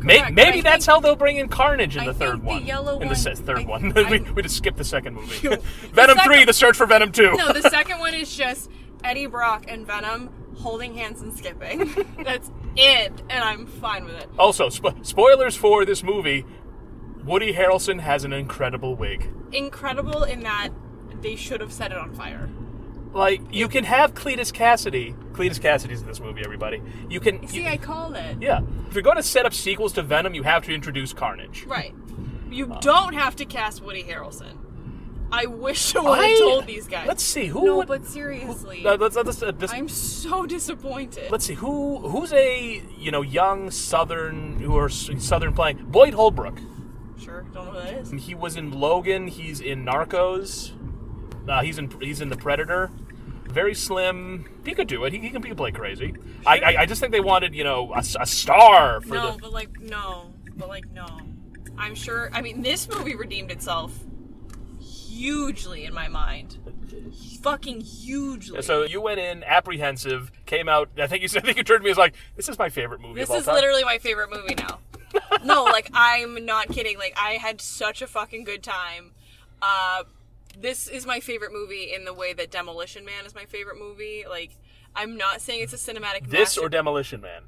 [0.00, 2.58] Correct, maybe I that's how they'll bring in Carnage in I the third the one.
[2.62, 5.48] in the one- se- third I- one, I- we, we just skipped the second movie.
[5.48, 7.34] Venom second- three, the search for Venom two.
[7.36, 8.70] No, the second one is just
[9.02, 11.90] Eddie Brock and Venom holding hands and skipping.
[12.22, 14.28] That's it, and I'm fine with it.
[14.38, 16.44] Also, spo- spoilers for this movie:
[17.24, 19.30] Woody Harrelson has an incredible wig.
[19.52, 20.68] Incredible in that
[21.22, 22.50] they should have set it on fire.
[23.14, 25.14] Like you can have Cletus Cassidy.
[25.32, 26.42] Cletus Cassidy's in this movie.
[26.44, 27.46] Everybody, you can.
[27.48, 28.36] See, you- I called it.
[28.40, 31.64] yeah, if you're going to set up sequels to Venom, you have to introduce Carnage.
[31.66, 31.94] Right.
[32.50, 32.80] You Uh.
[32.80, 34.58] don't have to cast Woody Harrelson.
[35.32, 37.08] I wish I would have told these guys.
[37.08, 37.64] Let's see who.
[37.64, 41.30] No, would- but seriously, Uh, let's, let's, uh, this- I'm so disappointed.
[41.32, 46.58] let's see who who's a you know young Southern who are Southern playing Boyd Holbrook.
[47.18, 48.24] Sure, don't know who that is.
[48.24, 49.28] He was in Logan.
[49.28, 50.72] He's in Narcos.
[51.48, 52.90] Uh, he's in he's in The Predator.
[53.54, 54.44] Very slim.
[54.66, 55.12] He could do it.
[55.12, 56.14] He, he can he can play crazy.
[56.44, 59.38] I, I I just think they wanted you know a star for No, the.
[59.38, 61.06] but like no, but like no.
[61.78, 62.30] I'm sure.
[62.32, 63.92] I mean, this movie redeemed itself
[64.80, 66.58] hugely in my mind.
[67.42, 68.62] Fucking hugely.
[68.62, 70.90] So you went in apprehensive, came out.
[70.98, 71.42] I think you said.
[71.44, 73.32] I think you turned to me as like, "This is my favorite movie This of
[73.34, 74.78] all is time." literally my favorite movie now.
[75.44, 76.98] no, like I'm not kidding.
[76.98, 79.12] Like I had such a fucking good time.
[79.62, 80.04] Uh,
[80.60, 84.24] this is my favorite movie in the way that Demolition Man is my favorite movie.
[84.28, 84.52] Like
[84.94, 86.28] I'm not saying it's a cinematic.
[86.30, 87.42] this or Demolition Man.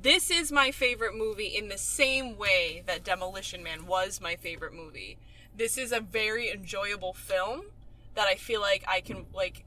[0.00, 4.72] this is my favorite movie in the same way that Demolition Man was my favorite
[4.74, 5.18] movie.
[5.56, 7.62] This is a very enjoyable film
[8.14, 9.64] that I feel like I can like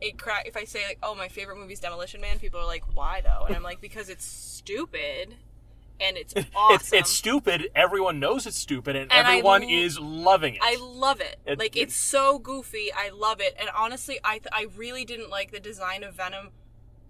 [0.00, 2.66] it crack if I say like oh my favorite movie is Demolition Man people are
[2.66, 5.34] like why though and I'm like because it's stupid
[6.00, 6.74] and it's awesome.
[6.76, 7.70] It's it's stupid.
[7.74, 10.60] Everyone knows it's stupid, and, And everyone l- is loving it.
[10.62, 11.38] I love it.
[11.46, 12.88] It- like it's so goofy.
[12.96, 13.54] I love it.
[13.58, 16.50] And honestly, I th- I really didn't like the design of Venom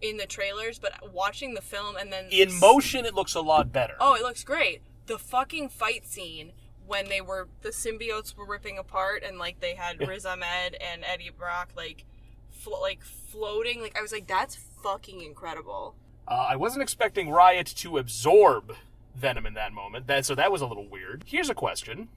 [0.00, 3.70] in the trailers, but watching the film and then in motion, it looks a lot
[3.72, 3.94] better.
[4.00, 4.80] Oh, it looks great.
[5.06, 6.52] The fucking fight scene
[6.86, 11.04] when they were the symbiotes were ripping apart and like they had Riz Ahmed and
[11.04, 12.04] Eddie Brock like
[12.50, 15.94] flo- like floating like I was like that's fucking incredible.
[16.28, 18.74] Uh, I wasn't expecting Riot to absorb
[19.14, 20.06] Venom in that moment.
[20.06, 21.24] That so that was a little weird.
[21.26, 22.08] Here's a question: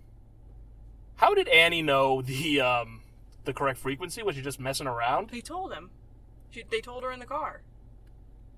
[1.15, 3.01] How did Annie know the um
[3.45, 4.23] the correct frequency?
[4.23, 5.29] Was she just messing around?
[5.29, 5.89] They told him.
[6.51, 7.61] She, they told her in the car.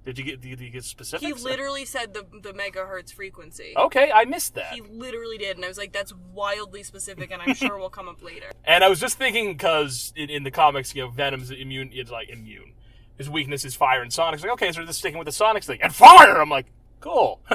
[0.05, 1.25] Did you get did you get specifics?
[1.25, 3.73] He literally said the the megahertz frequency.
[3.75, 4.73] Okay, I missed that.
[4.73, 8.08] He literally did, and I was like, "That's wildly specific," and I'm sure will come
[8.08, 8.51] up later.
[8.65, 11.89] And I was just thinking because in, in the comics, you know, Venom's immune.
[11.91, 12.73] It's like immune.
[13.17, 15.63] His weakness is fire and Sonic's like, okay, so they're just sticking with the Sonics
[15.65, 16.41] thing and fire.
[16.41, 16.65] I'm like,
[16.99, 17.41] cool.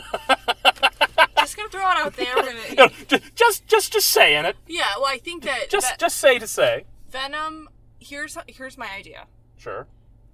[1.39, 2.33] Just gonna throw it out there.
[2.37, 4.57] We're gonna, You know, ju- just just just saying it.
[4.69, 6.85] yeah, well, I think that Just just say to say.
[7.11, 7.69] Venom.
[7.99, 9.27] Here's here's my idea.
[9.57, 9.87] Sure.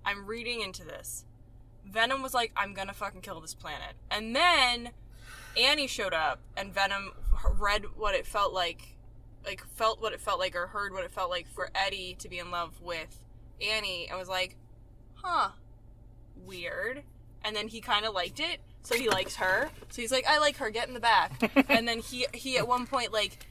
[0.04, 1.24] I'm reading into this.
[1.86, 3.94] Venom was like, I'm gonna fucking kill this planet.
[4.10, 4.90] And then
[5.56, 7.12] Annie showed up, and Venom
[7.58, 8.96] read what it felt like,
[9.44, 12.28] like, felt what it felt like, or heard what it felt like for Eddie to
[12.28, 13.24] be in love with
[13.66, 14.56] Annie, and was like,
[15.26, 15.48] huh,
[16.44, 17.02] weird.
[17.44, 19.68] And then he kind of liked it, so he likes her.
[19.90, 21.32] So he's like, I like her, get in the back.
[21.68, 23.46] and then he, he at one point, like,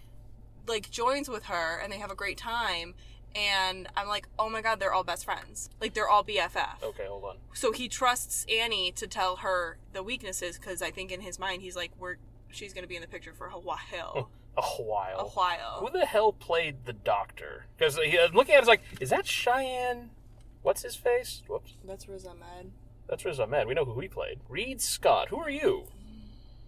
[0.68, 2.94] like joins with her, and they have a great time.
[3.36, 5.70] And I'm like, oh my god, they're all best friends.
[5.82, 7.36] Like they're all BFF Okay, hold on.
[7.54, 11.62] so he trusts Annie to tell her the weaknesses because I think in his mind
[11.62, 12.16] he's like, we're
[12.50, 15.20] she's gonna be in the picture for a while, A while.
[15.20, 15.80] a while.
[15.82, 17.66] Who the hell played the Doctor?
[17.78, 17.98] Because
[18.34, 20.12] looking at it, it's like, is that Cheyenne?
[20.66, 21.44] What's his face?
[21.48, 21.74] Whoops.
[21.88, 22.72] That's Riz Ahmed.
[23.08, 23.68] That's Riz Ahmed.
[23.68, 24.40] We know who he played.
[24.50, 25.30] Reid Scott.
[25.30, 25.86] Who are you?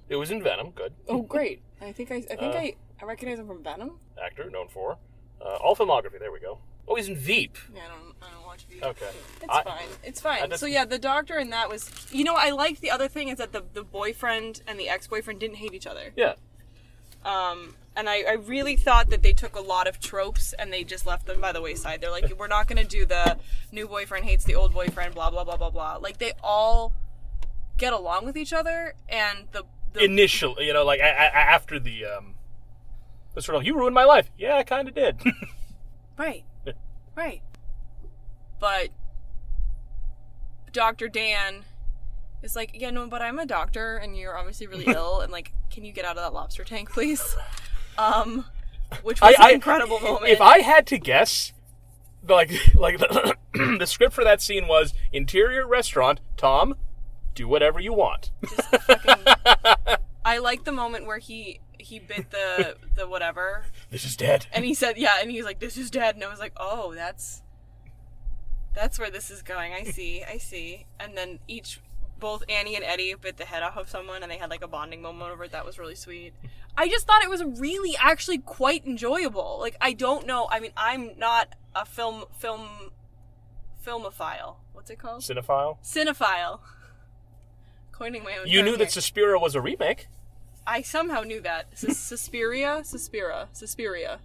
[0.08, 0.70] It was in Venom.
[0.70, 0.94] Good.
[1.10, 1.64] Oh, great!
[1.82, 4.00] I think I, I think Uh, I, I recognize him from Venom.
[4.24, 4.98] Actor, known for.
[5.42, 6.20] Uh, all filmography.
[6.20, 6.60] There we go.
[6.88, 7.58] Oh, he's in Veep.
[7.76, 8.80] Yeah, I don't, I don't watch V.
[8.84, 9.10] Okay.
[9.42, 9.88] It's I- fine.
[10.04, 10.50] It's fine.
[10.52, 13.30] Just- so yeah, the doctor and that was, you know, I like the other thing
[13.30, 16.14] is that the the boyfriend and the ex boyfriend didn't hate each other.
[16.16, 16.36] Yeah.
[17.26, 20.84] Um, and I, I really thought that they took a lot of tropes and they
[20.86, 22.00] just left them by the wayside.
[22.00, 23.38] They're like, we're not going to do the
[23.72, 25.96] new boyfriend hates the old boyfriend, blah, blah, blah, blah, blah.
[25.98, 26.94] Like, they all
[27.78, 29.64] get along with each other, and the.
[29.94, 32.36] the Initial, you know, like a- a- after the um,
[33.34, 34.30] the sort of you ruined my life.
[34.38, 35.20] Yeah, I kind of did.
[36.18, 36.44] right.
[37.16, 37.42] Right.
[38.60, 38.90] But
[40.72, 41.08] Dr.
[41.08, 41.66] Dan
[42.44, 45.52] is like, yeah, no, but I'm a doctor and you're obviously really ill, and like,
[45.72, 47.36] can you get out of that lobster tank, please?
[47.98, 48.46] Um,
[49.04, 50.28] which was an incredible moment.
[50.32, 51.54] If I had to guess,
[52.28, 52.98] like like
[53.54, 56.20] the script for that scene was interior restaurant.
[56.38, 56.76] Tom,
[57.36, 58.32] do whatever you want.
[60.26, 64.48] I like the moment where he he bit the the whatever, This is dead.
[64.52, 66.94] and he said, "Yeah," and he's like, "This is dead," and I was like, "Oh,
[66.94, 67.42] that's
[68.74, 70.86] that's where this is going." I see, I see.
[71.00, 71.80] And then each,
[72.20, 74.68] both Annie and Eddie bit the head off of someone, and they had like a
[74.68, 75.52] bonding moment over it.
[75.52, 76.34] That was really sweet.
[76.78, 79.58] I just thought it was really actually quite enjoyable.
[79.60, 80.48] Like I don't know.
[80.50, 82.92] I mean, I'm not a film film
[83.86, 84.58] filmophile.
[84.74, 85.22] What's it called?
[85.22, 85.78] Cinephile.
[85.84, 86.60] Cinephile.
[87.92, 88.48] Coining my own.
[88.48, 88.78] You knew here.
[88.80, 90.08] that Suspiria was a remake.
[90.66, 91.78] I somehow knew that.
[91.78, 92.82] Sus- Suspiria?
[92.84, 93.48] Suspira.
[93.54, 94.20] Suspiria.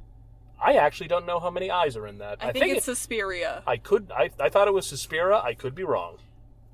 [0.60, 2.38] I actually don't know how many eyes are in that.
[2.40, 3.62] I, think, it's it- Suspiria.
[3.66, 4.12] I could.
[4.14, 5.36] I, I thought it was Suspiria.
[5.36, 6.18] I could be wrong.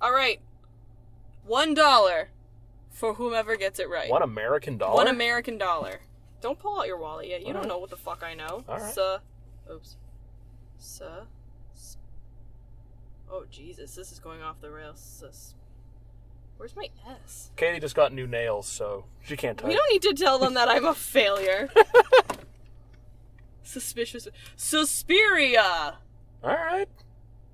[0.01, 0.41] All right.
[1.49, 2.29] One dollar
[2.91, 4.09] for whomever gets it right.
[4.11, 4.95] One American dollar.
[4.95, 6.01] One American dollar.
[6.41, 7.41] Don't pull out your wallet yet.
[7.41, 7.69] You don't Alright.
[7.69, 8.63] know what the fuck I know.
[8.69, 8.95] Alright.
[8.95, 9.17] Su-
[9.73, 9.97] Oops.
[10.79, 11.05] Su-
[13.31, 15.01] Oh Jesus, this is going off the rails.
[15.01, 15.55] Sus-
[16.57, 16.89] Where's my
[17.25, 17.51] S?
[17.57, 19.69] Katie just got new nails, so she can't type.
[19.69, 21.69] We don't need to tell them that I'm a failure.
[23.63, 24.27] Suspicious.
[24.57, 25.99] Suspiria.
[26.43, 26.89] All right.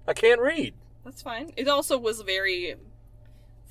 [0.07, 0.75] I can't read.
[1.05, 1.53] That's fine.
[1.57, 2.77] It also was very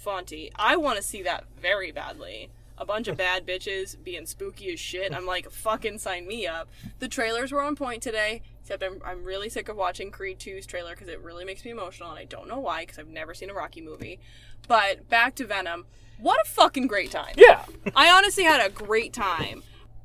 [0.03, 0.51] fonty.
[0.55, 2.49] I want to see that very badly.
[2.77, 5.13] A bunch of bad bitches being spooky as shit.
[5.13, 6.69] I'm like, fucking sign me up.
[6.99, 10.65] The trailers were on point today, except I'm, I'm really sick of watching Creed 2's
[10.65, 13.33] trailer because it really makes me emotional, and I don't know why because I've never
[13.35, 14.19] seen a Rocky movie.
[14.67, 15.85] But back to Venom.
[16.19, 17.33] What a fucking great time.
[17.37, 17.63] Yeah.
[17.95, 19.61] I honestly had a great time.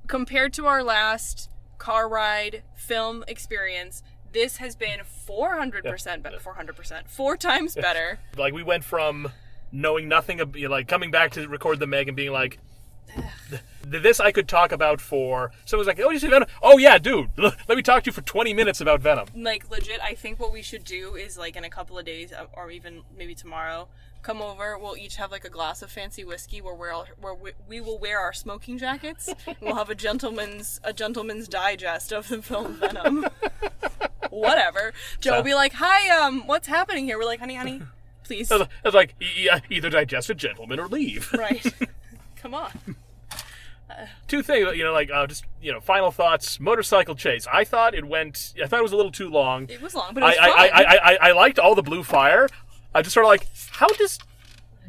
[0.06, 6.38] Compared to our last car ride film experience, this has been 400% better.
[6.38, 7.08] 400%.
[7.08, 8.18] Four times better.
[8.36, 9.30] like we went from
[9.72, 12.58] knowing nothing of like coming back to record the Meg and being like
[13.50, 16.98] "Th- this I could talk about for someone's like oh you see Venom oh yeah
[16.98, 20.38] dude let me talk to you for 20 minutes about Venom Like, legit, I think
[20.38, 23.34] what we should do is, like, in a couple of days, uh, or even maybe
[23.34, 23.88] tomorrow,
[24.22, 24.76] come over.
[24.78, 27.80] We'll each have, like, a glass of fancy whiskey where, we're all, where we, we
[27.80, 29.32] will wear our smoking jackets.
[29.60, 33.26] we'll have a gentleman's a gentleman's digest of the film Venom.
[34.30, 34.92] Whatever.
[35.20, 37.18] Joe will be like, hi, um, what's happening here?
[37.18, 37.82] We're like, honey, honey,
[38.28, 38.52] please.
[38.52, 41.64] I was, like e- e- either digest a gentleman or leave right.
[42.36, 42.70] Come on.
[44.28, 47.94] two things you know like uh, just you know final thoughts motorcycle chase I thought
[47.94, 50.26] it went I thought it was a little too long It was long, but it
[50.26, 50.58] I was I, fun.
[50.58, 52.48] I, I, I, I liked all the blue fire
[52.94, 54.18] I just sort of like how does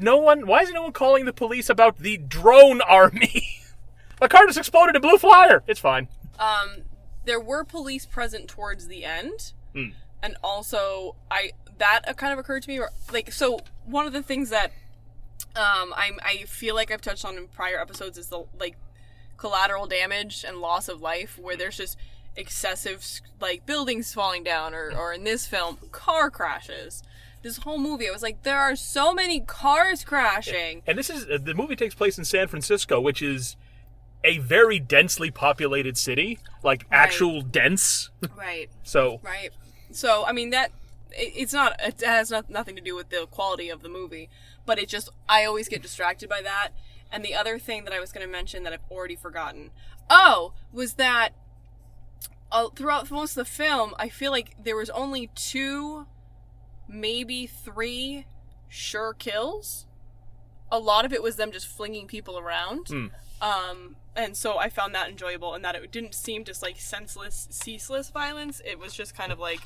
[0.01, 0.47] no one?
[0.47, 3.43] Why is no one calling the police about the drone army?
[4.21, 5.61] My car just exploded in blue flyer.
[5.67, 6.07] It's fine.
[6.39, 6.83] Um,
[7.25, 9.87] there were police present towards the end, Hmm.
[10.23, 12.79] and also I that kind of occurred to me.
[13.11, 14.71] Like, so one of the things that
[15.55, 18.77] um I'm I feel like I've touched on in prior episodes is the like
[19.37, 21.97] collateral damage and loss of life, where there's just
[22.35, 23.03] excessive
[23.41, 27.03] like buildings falling down, or or in this film, car crashes.
[27.41, 30.81] This whole movie, I was like, there are so many cars crashing.
[30.85, 33.55] And this is the movie takes place in San Francisco, which is
[34.25, 38.09] a very densely populated city, like actual dense.
[38.37, 38.69] Right.
[38.83, 39.51] So Right.
[39.91, 40.71] So I mean that
[41.11, 44.29] it, it's not it has not, nothing to do with the quality of the movie,
[44.65, 46.69] but it just I always get distracted by that.
[47.11, 49.71] And the other thing that I was going to mention that I've already forgotten.
[50.09, 51.29] Oh, was that
[52.51, 56.05] uh, throughout most of the film, I feel like there was only two,
[56.87, 58.25] maybe three
[58.67, 59.85] sure kills.
[60.71, 62.87] A lot of it was them just flinging people around.
[62.87, 63.07] Hmm.
[63.41, 67.47] Um, and so I found that enjoyable and that it didn't seem just like senseless,
[67.49, 68.61] ceaseless violence.
[68.65, 69.61] It was just kind of like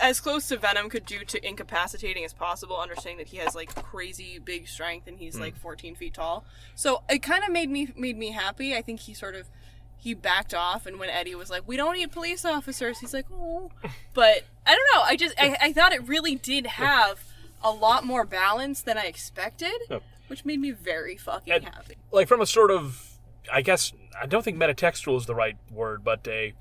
[0.00, 3.74] as close to Venom could do to incapacitating as possible, understanding that he has like
[3.74, 5.42] crazy big strength and he's hmm.
[5.42, 6.44] like 14 feet tall.
[6.74, 8.74] So it kind of made me made me happy.
[8.74, 9.48] I think he sort of
[9.96, 13.26] he backed off, and when Eddie was like, "We don't need police officers," he's like,
[13.32, 13.70] "Oh,"
[14.14, 15.02] but I don't know.
[15.02, 17.24] I just I, I thought it really did have
[17.62, 20.00] a lot more balance than I expected, Yeah.
[20.28, 21.96] which made me very fucking And- happy.
[22.12, 23.16] like from a sort of
[23.52, 26.54] I guess I don't think metatextual is the right word, but a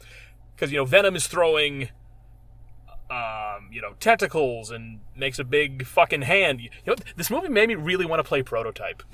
[0.55, 1.89] because you know Venom is throwing
[3.09, 6.61] um, you know tentacles and makes a big fucking hand.
[6.61, 9.03] You know this movie made me really want to play Prototype.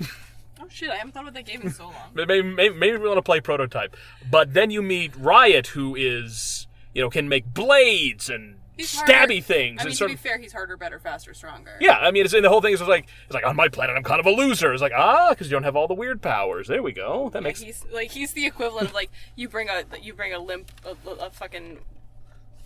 [0.62, 0.90] Oh shit!
[0.90, 1.94] I haven't thought about that game in so long.
[2.12, 3.96] maybe, made, made, made want to play Prototype.
[4.30, 9.06] But then you meet Riot, who is you know can make blades and He's stabby
[9.08, 10.20] harder- things I and mean, to be of.
[10.20, 11.72] fair, he's harder, better, faster, stronger.
[11.80, 13.96] Yeah, I mean, it's and the whole thing is like it's like on my planet
[13.96, 14.70] I'm kind of a loser.
[14.74, 16.68] It's like ah, because you don't have all the weird powers.
[16.68, 17.30] There we go.
[17.30, 20.34] That Like, makes he's like he's the equivalent of like you bring a you bring
[20.34, 21.78] a limp a, a fucking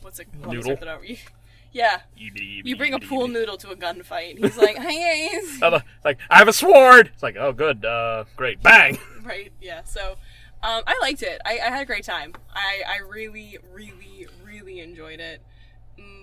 [0.05, 0.73] what's it Noodle?
[1.03, 1.19] it
[1.73, 6.19] yeah you bring a pool noodle to a gunfight he's like hey guys Uh, like
[6.31, 7.09] I have a sword.
[7.15, 8.99] It's like oh good, uh, great, bang.
[9.23, 10.17] right yeah so
[10.63, 14.81] um, I liked it I, I had a great time I I really really really
[14.81, 15.41] enjoyed it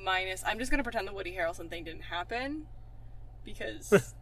[0.03, 2.67] minus I'm just gonna pretend the Woody Harrelson thing didn't happen
[3.43, 4.13] because.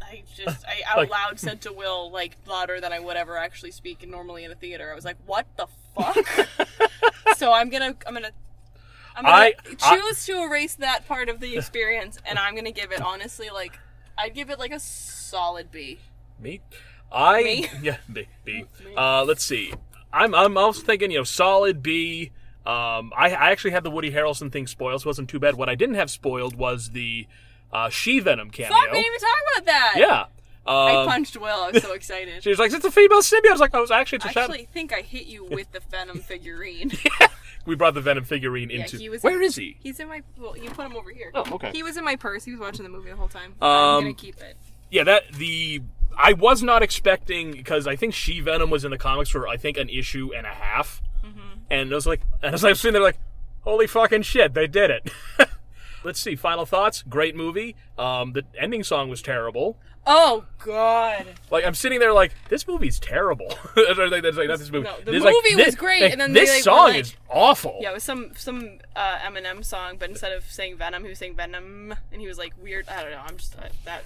[0.00, 3.36] I just I out Like- loud said to Will like louder than I would ever
[3.36, 4.92] actually speak normally in a theater.
[4.92, 5.66] I was like, "What the
[5.96, 6.16] fuck?"
[7.36, 8.30] so I'm gonna I'm gonna
[9.18, 12.70] I'm gonna I- I- choose to erase that part of the experience, and I'm gonna
[12.72, 13.78] give it honestly like
[14.16, 15.98] I'd give it like a solid B.
[16.40, 16.60] Me,
[17.12, 17.66] I Me?
[17.82, 18.64] yeah B B.
[18.84, 18.94] Me.
[18.96, 19.74] Uh, let's see.
[20.12, 22.30] I'm I'm also thinking you know solid B.
[22.66, 25.54] Um, I, I actually had the Woody Harrelson thing spoiled, so it wasn't too bad.
[25.56, 27.26] What I didn't have spoiled was the
[27.72, 28.72] uh, She Venom cameo.
[28.76, 29.94] Fuck, we didn't even talk about that.
[29.96, 30.24] Yeah.
[30.66, 31.46] I Um, punched Will.
[31.62, 32.42] I was so excited.
[32.42, 34.28] she was like, "It's a female symbiote." I was like, "I was actually it's a
[34.28, 36.92] I shadow." actually think I hit you with the Venom figurine.
[37.68, 38.96] We brought the Venom figurine Yeah, into.
[38.96, 39.22] he was.
[39.22, 39.76] Where is he?
[39.80, 40.22] He's in my.
[40.38, 41.30] Well, you put him over here.
[41.34, 41.70] Oh, okay.
[41.72, 42.44] He was in my purse.
[42.44, 43.54] He was watching the movie the whole time.
[43.60, 44.56] Um, I'm gonna keep it.
[44.90, 45.82] Yeah, that the
[46.16, 49.56] I was not expecting because I think She Venom was in the comics for I
[49.58, 51.40] think an issue and a half, Mm-hmm.
[51.70, 53.18] and I was like, and as I was sitting there like,
[53.60, 55.10] holy fucking shit, they did it.
[56.04, 56.36] Let's see.
[56.36, 57.02] Final thoughts.
[57.02, 57.74] Great movie.
[57.98, 59.76] Um, the ending song was terrible.
[60.06, 61.26] Oh God.
[61.50, 63.48] Like I'm sitting there like this movie's terrible.
[63.76, 64.84] That's like, that's like, not this movie.
[64.84, 66.62] No, the This, like, movie was this- great, like, and then they, this like, were
[66.62, 67.78] song like- is awful.
[67.82, 71.18] Yeah, it was some some uh, Eminem song, but instead of saying Venom, he was
[71.18, 72.88] saying Venom, and he was like weird.
[72.88, 73.22] I don't know.
[73.26, 74.04] I'm just uh, that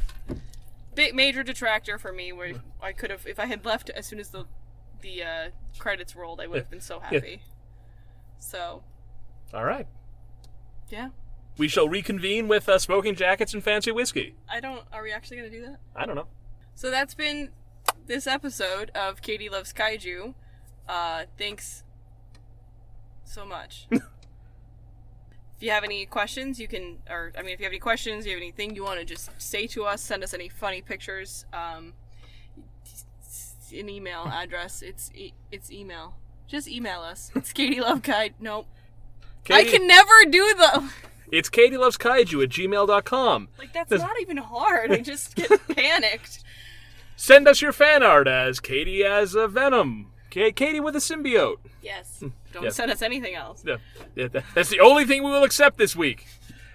[0.94, 2.32] big major detractor for me.
[2.32, 4.46] Where I could have, if I had left as soon as the
[5.02, 7.10] the uh, credits rolled, I would have been so Yeah.
[7.20, 7.42] happy.
[8.40, 8.82] So
[9.54, 9.86] All right.
[10.88, 11.10] yeah,
[11.58, 14.34] We shall reconvene with uh, smoking jackets and fancy whiskey.
[14.48, 14.82] I don't.
[14.92, 15.78] Are we actually gonna do that?
[15.94, 16.28] I don't know.
[16.74, 17.50] So that's been
[18.06, 20.34] this episode of Katie Loves Kaiju.
[20.88, 21.84] Uh, thanks
[23.24, 23.86] so much.
[23.90, 24.02] if
[25.60, 28.32] you have any questions, you can, or I mean, if you have any questions, you
[28.32, 31.44] have anything you want to just say to us, send us any funny pictures.
[31.52, 31.92] Um,
[33.72, 34.82] an email address.
[34.82, 36.16] It's e- it's email.
[36.46, 37.30] Just email us.
[37.34, 38.34] It's Katie Love Kaiju.
[38.40, 38.66] Nope.
[39.50, 40.90] I can never do the
[41.32, 43.48] It's Katie Loves Kaiju at gmail.com.
[43.58, 43.72] like.
[43.72, 44.92] That's This- not even hard.
[44.92, 46.44] I just get panicked.
[47.16, 50.12] Send us your fan art as Katie as a Venom.
[50.30, 51.56] Ka- Katie with a symbiote.
[51.82, 52.18] Yes.
[52.20, 52.28] Hmm.
[52.52, 52.70] Don't Yeah.
[52.70, 53.64] send us anything else.
[53.66, 53.76] Yeah,
[54.14, 56.26] yeah, that's the only thing we will accept this week.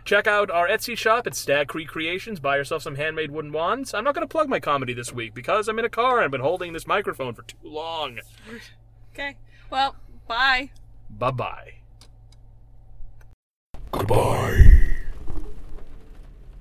[0.05, 2.39] Check out our Etsy shop at Stag Creek Creations.
[2.39, 3.93] Buy yourself some handmade wooden wands.
[3.93, 6.25] I'm not going to plug my comedy this week because I'm in a car and
[6.25, 8.19] I've been holding this microphone for too long.
[9.13, 9.35] Okay.
[9.69, 9.97] Well,
[10.27, 10.69] bye.
[11.09, 11.73] Bye bye.
[13.91, 14.66] Goodbye.